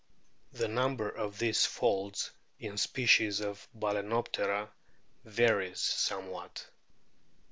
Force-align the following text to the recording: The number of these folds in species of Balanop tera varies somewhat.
The 0.53 0.67
number 0.67 1.07
of 1.09 1.37
these 1.37 1.67
folds 1.67 2.31
in 2.57 2.79
species 2.79 3.39
of 3.39 3.67
Balanop 3.75 4.29
tera 4.31 4.71
varies 5.25 5.79
somewhat. 5.79 6.67